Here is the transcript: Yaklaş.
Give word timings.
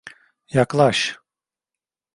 Yaklaş. 0.53 1.19